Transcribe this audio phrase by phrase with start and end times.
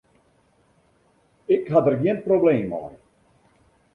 [1.57, 2.91] Ik ha der gjin probleem mei.